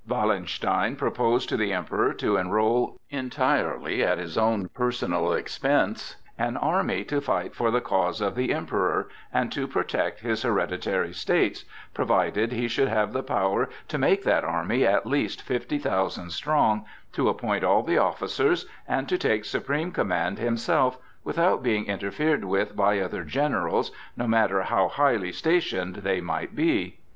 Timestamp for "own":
4.35-4.67